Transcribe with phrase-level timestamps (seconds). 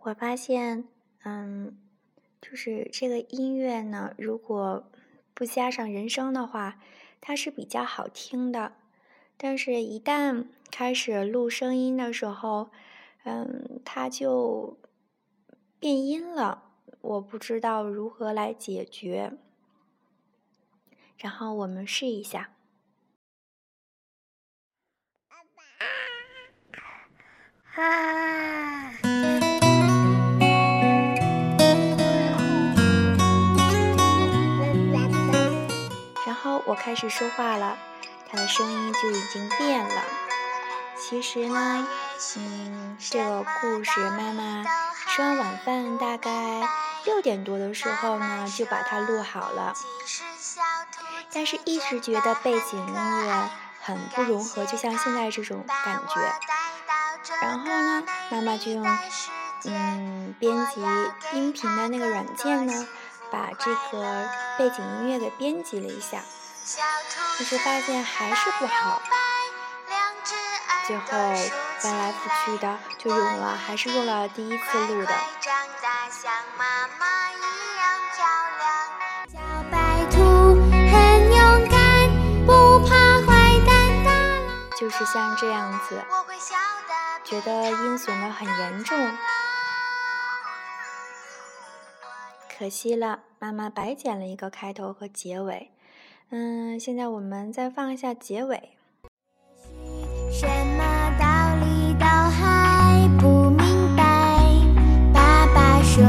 [0.00, 0.88] 我发现，
[1.24, 1.76] 嗯，
[2.40, 4.90] 就是这个音乐呢，如果
[5.34, 6.80] 不加上人声的话，
[7.20, 8.74] 它是比较好听的。
[9.36, 12.70] 但是，一旦开始录声音的时候，
[13.24, 14.78] 嗯，它就
[15.78, 16.64] 变音了。
[17.00, 19.38] 我不知道如何来解决。
[21.16, 22.50] 然后我们试一下。
[27.74, 28.27] 啊！
[36.80, 37.76] 开始说话了，
[38.30, 40.02] 他的声音就已经变了。
[40.96, 41.86] 其实呢，
[42.36, 44.64] 嗯，这个故事妈妈
[45.08, 46.66] 吃完晚饭大概
[47.04, 49.74] 六点多的时候呢，就把它录好了。
[51.32, 52.94] 但是一直觉得背景音
[53.26, 53.50] 乐
[53.80, 56.20] 很不融合，就像现在这种感觉。
[57.42, 58.98] 然后呢，妈妈就用
[59.64, 60.80] 嗯编辑
[61.36, 62.86] 音频的那个软件呢，
[63.30, 66.22] 把这个背景音乐给编辑了一下，
[67.38, 69.00] 可是发现还是不好。
[70.86, 71.06] 最后
[71.78, 75.14] 翻来覆去的就用了，还是用了第一次录的。
[84.78, 86.04] 就是像这样子。
[87.24, 89.18] 觉得音损的很严重，
[92.56, 95.70] 可惜了，妈妈白剪了一个开头和结尾。
[96.30, 98.70] 嗯，现在我们再放一下结尾。
[100.30, 100.84] 什么
[101.18, 104.38] 道理都还不明白，
[105.12, 106.04] 爸爸说，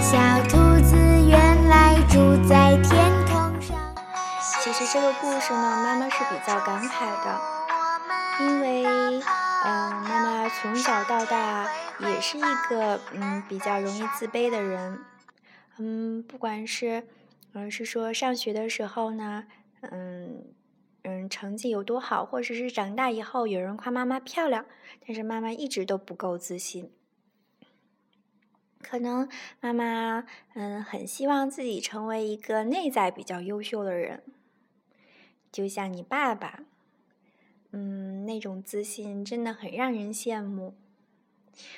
[0.00, 0.96] 小兔子
[1.28, 3.76] 原来住在天空上。
[4.62, 7.40] 其实这个故事呢，妈妈是比较感慨的，
[8.40, 9.22] 因为。
[9.64, 11.66] 嗯，妈妈从小到大
[11.98, 15.00] 也是一个嗯比较容易自卑的人，
[15.78, 17.02] 嗯，不管是
[17.52, 19.46] 而是说上学的时候呢，
[19.80, 20.44] 嗯
[21.02, 24.66] 嗯成绩有多好，或者是长大以后有人夸妈妈漂亮，
[25.06, 26.90] 但是妈妈一直都不够自信。
[28.80, 29.28] 可能
[29.60, 30.24] 妈妈
[30.54, 34.22] 嗯很希望自己成为一个内在比较优秀的人，
[35.50, 36.64] 就像你爸爸。
[37.70, 40.74] 嗯，那种自信真的很让人羡慕。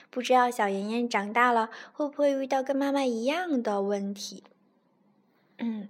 [0.09, 4.45] 不知道小妍妍长大了会不会遇到跟妈妈一样的问题？
[5.60, 5.88] 嗯，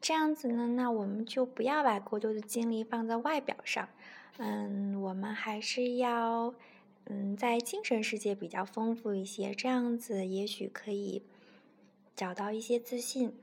[0.00, 3.88] 这样子呢，那我们就不要把过多的精力放在外表上。
[4.38, 6.54] 嗯，我们还是要
[7.04, 11.22] 嗯，在精神世界比较丰富一些，这样子也许可以
[12.16, 13.34] 找到一些自信。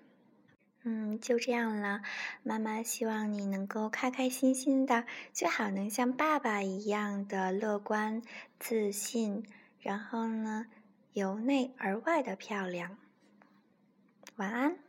[0.84, 2.02] 嗯，就这样了。
[2.44, 8.22] 妈妈希望你能够开开心心的，最好能像爸爸一样的乐观、
[8.60, 9.46] 自信，
[9.80, 10.68] 然后呢，
[11.14, 12.98] 由内而外的漂亮。
[14.38, 14.89] 晚安。